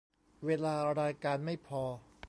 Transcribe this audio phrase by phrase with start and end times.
[0.45, 1.83] เวลารายการไม่พอ